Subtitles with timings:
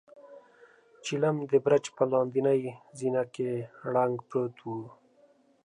[1.03, 2.61] چيلم د برج په لاندنۍ
[2.99, 3.49] زينه کې
[3.91, 4.67] ړنګ پروت و.